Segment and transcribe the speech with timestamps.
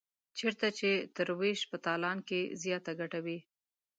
[0.37, 3.39] چېرته چې تر وېش په تالان کې زیاته ګټه وي.